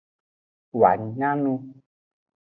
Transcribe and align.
Woa 0.79 0.91
nya 1.17 1.29
nu. 1.43 1.53